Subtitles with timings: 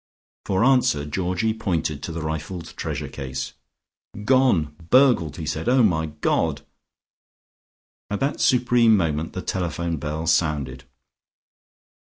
[0.47, 3.53] For answer Georgie pointed to the rifled treasure case.
[4.25, 4.75] "Gone!
[4.89, 5.69] Burgled!" he said.
[5.69, 6.63] "Oh, my God!"
[8.09, 10.85] At that supreme moment the telephone bell sounded.